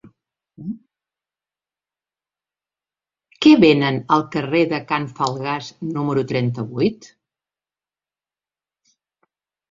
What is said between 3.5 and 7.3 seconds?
venen al carrer de Can Falgàs número trenta-vuit?